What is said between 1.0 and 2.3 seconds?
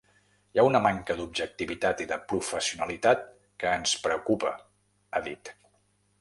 d’objectivitat i de